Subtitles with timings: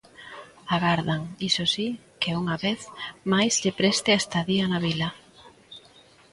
[0.75, 1.87] Agardan, iso si,
[2.21, 2.79] que unha vez
[3.31, 5.09] máis lle preste a estadía na vila.